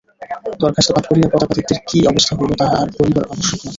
দরখাস্ত 0.61 0.89
পাঠ 0.95 1.03
করিয়া 1.07 1.31
প্রতাপাদিত্যের 1.31 1.79
কী 1.89 1.99
অবস্থা 2.07 2.33
হইল 2.37 2.51
তাহা 2.59 2.75
আর 2.81 2.87
বলিবার 2.95 3.25
আবশ্যক 3.27 3.49
করে 3.51 3.59
না। 3.59 3.69